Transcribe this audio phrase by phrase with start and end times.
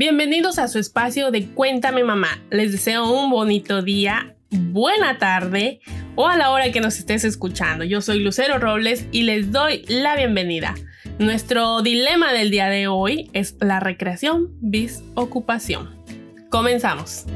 [0.00, 2.42] Bienvenidos a su espacio de Cuéntame Mamá.
[2.48, 5.80] Les deseo un bonito día, buena tarde
[6.14, 7.84] o a la hora que nos estés escuchando.
[7.84, 10.74] Yo soy Lucero Robles y les doy la bienvenida.
[11.18, 15.90] Nuestro dilema del día de hoy es la recreación bis ocupación.
[16.48, 17.26] Comenzamos.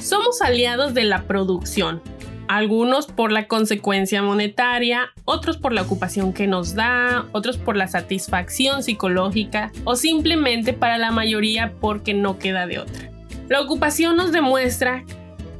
[0.00, 2.00] Somos aliados de la producción,
[2.48, 7.88] algunos por la consecuencia monetaria, otros por la ocupación que nos da, otros por la
[7.88, 13.10] satisfacción psicológica o simplemente para la mayoría porque no queda de otra.
[13.48, 15.04] La ocupación nos demuestra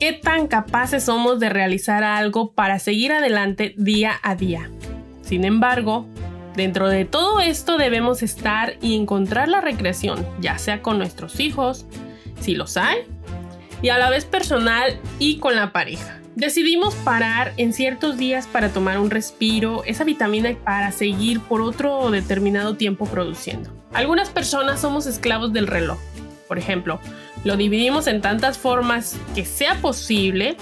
[0.00, 4.70] qué tan capaces somos de realizar algo para seguir adelante día a día.
[5.22, 6.06] Sin embargo,
[6.56, 11.86] dentro de todo esto debemos estar y encontrar la recreación, ya sea con nuestros hijos,
[12.40, 12.98] si los hay,
[13.82, 16.18] y a la vez personal y con la pareja.
[16.38, 22.12] Decidimos parar en ciertos días para tomar un respiro, esa vitamina para seguir por otro
[22.12, 23.70] determinado tiempo produciendo.
[23.92, 25.98] Algunas personas somos esclavos del reloj.
[26.46, 27.00] Por ejemplo,
[27.42, 30.56] lo dividimos en tantas formas que sea posible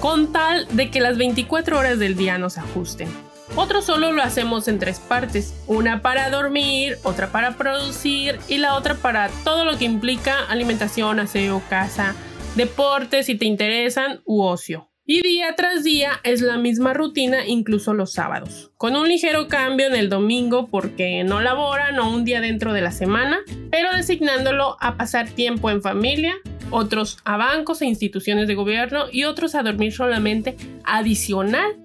[0.00, 3.10] con tal de que las 24 horas del día nos ajusten.
[3.54, 8.76] Otros solo lo hacemos en tres partes, una para dormir, otra para producir y la
[8.76, 12.14] otra para todo lo que implica alimentación, aseo, casa,
[12.56, 14.88] deportes si te interesan u ocio.
[15.10, 19.86] Y día tras día es la misma rutina incluso los sábados, con un ligero cambio
[19.86, 23.38] en el domingo porque no laboran o un día dentro de la semana,
[23.70, 26.34] pero designándolo a pasar tiempo en familia,
[26.70, 31.78] otros a bancos e instituciones de gobierno y otros a dormir solamente adicional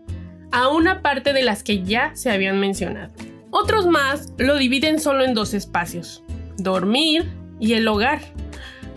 [0.51, 3.13] a una parte de las que ya se habían mencionado.
[3.51, 6.25] Otros más lo dividen solo en dos espacios,
[6.57, 8.19] dormir y el hogar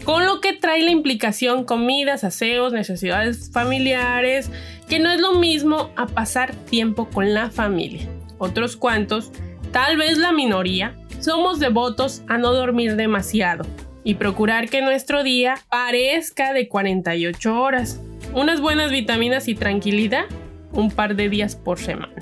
[0.06, 4.52] con lo que trae la implicación comidas, aseos, necesidades familiares,
[4.88, 8.08] que no es lo mismo a pasar tiempo con la familia.
[8.38, 9.32] Otros cuantos,
[9.72, 13.66] tal vez la minoría, somos devotos a no dormir demasiado
[14.04, 18.00] y procurar que nuestro día parezca de 48 horas.
[18.32, 20.26] Unas buenas vitaminas y tranquilidad
[20.70, 22.14] un par de días por semana.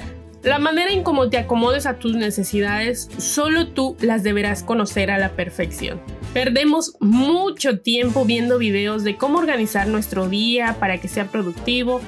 [0.45, 5.17] La manera en cómo te acomodes a tus necesidades, solo tú las deberás conocer a
[5.17, 6.03] la perfección.
[6.35, 12.03] Perdemos mucho tiempo viendo videos de cómo organizar nuestro día para que sea productivo,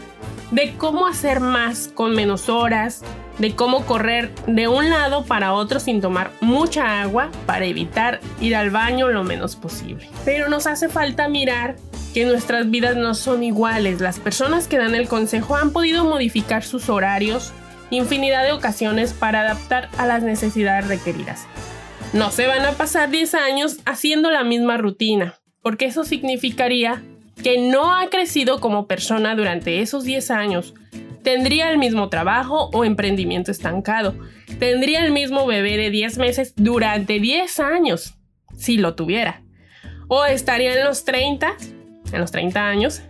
[0.50, 3.02] de cómo hacer más con menos horas,
[3.38, 8.54] de cómo correr de un lado para otro sin tomar mucha agua para evitar ir
[8.54, 10.10] al baño lo menos posible.
[10.26, 11.76] Pero nos hace falta mirar
[12.12, 14.02] que nuestras vidas no son iguales.
[14.02, 17.54] Las personas que dan el consejo han podido modificar sus horarios,
[17.90, 21.46] infinidad de ocasiones para adaptar a las necesidades requeridas.
[22.12, 27.02] No se van a pasar 10 años haciendo la misma rutina, porque eso significaría
[27.42, 30.74] que no ha crecido como persona durante esos 10 años.
[31.22, 34.14] Tendría el mismo trabajo o emprendimiento estancado.
[34.58, 38.14] Tendría el mismo bebé de 10 meses durante 10 años,
[38.56, 39.42] si lo tuviera.
[40.08, 41.56] O estaría en los 30,
[42.12, 43.02] en los 30 años,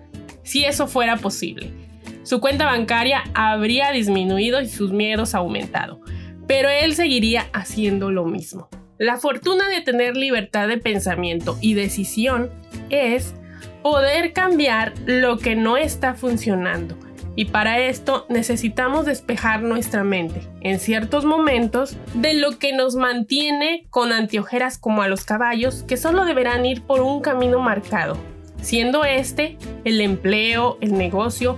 [0.43, 1.86] si eso fuera posible
[2.27, 6.01] su cuenta bancaria habría disminuido y sus miedos aumentado,
[6.49, 8.69] pero él seguiría haciendo lo mismo.
[8.99, 12.51] La fortuna de tener libertad de pensamiento y decisión
[12.91, 13.37] es
[13.81, 16.99] poder cambiar lo que no está funcionando.
[17.37, 23.87] Y para esto necesitamos despejar nuestra mente en ciertos momentos de lo que nos mantiene
[23.91, 28.17] con anteojeras como a los caballos que solo deberán ir por un camino marcado,
[28.61, 31.57] siendo este el empleo, el negocio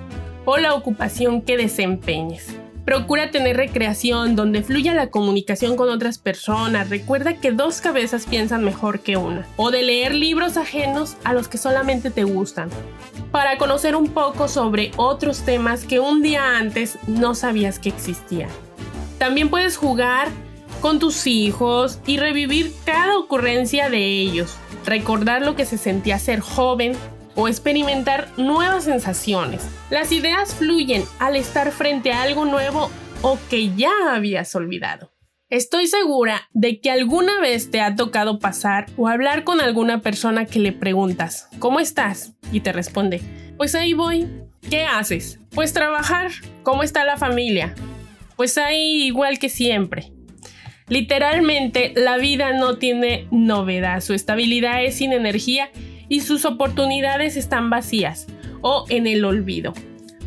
[0.50, 2.56] o la ocupación que desempeñes.
[2.86, 6.88] Procura tener recreación donde fluya la comunicación con otras personas.
[6.88, 9.47] Recuerda que dos cabezas piensan mejor que una.
[9.58, 12.70] O de leer libros ajenos a los que solamente te gustan.
[13.31, 18.48] Para conocer un poco sobre otros temas que un día antes no sabías que existían.
[19.19, 20.28] También puedes jugar
[20.81, 24.56] con tus hijos y revivir cada ocurrencia de ellos.
[24.87, 26.97] Recordar lo que se sentía ser joven
[27.38, 29.65] o experimentar nuevas sensaciones.
[29.91, 32.91] Las ideas fluyen al estar frente a algo nuevo
[33.22, 35.12] o que ya habías olvidado.
[35.49, 40.46] Estoy segura de que alguna vez te ha tocado pasar o hablar con alguna persona
[40.46, 42.35] que le preguntas, ¿cómo estás?
[42.50, 43.20] Y te responde,
[43.56, 44.29] pues ahí voy.
[44.69, 45.38] ¿Qué haces?
[45.55, 46.32] Pues trabajar.
[46.64, 47.73] ¿Cómo está la familia?
[48.37, 50.12] Pues ahí igual que siempre.
[50.88, 55.70] Literalmente, la vida no tiene novedad, su estabilidad es sin energía
[56.08, 58.26] y sus oportunidades están vacías
[58.60, 59.72] o en el olvido.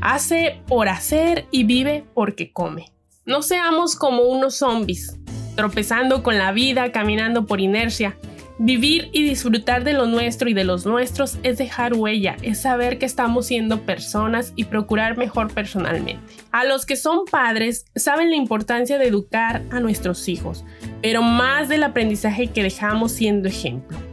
[0.02, 2.92] Hace por hacer y vive porque come.
[3.26, 5.20] No seamos como unos zombies,
[5.56, 8.18] tropezando con la vida, caminando por inercia.
[8.58, 13.00] Vivir y disfrutar de lo nuestro y de los nuestros es dejar huella, es saber
[13.00, 16.22] que estamos siendo personas y procurar mejor personalmente.
[16.52, 20.64] A los que son padres saben la importancia de educar a nuestros hijos,
[21.02, 24.11] pero más del aprendizaje que dejamos siendo ejemplo.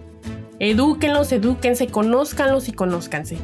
[0.60, 3.38] Edúquenlos, edúquense, conózcanlos y conózcanse.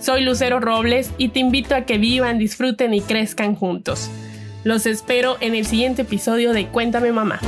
[0.00, 4.10] Soy Lucero Robles y te invito a que vivan, disfruten y crezcan juntos.
[4.64, 7.40] Los espero en el siguiente episodio de Cuéntame Mamá.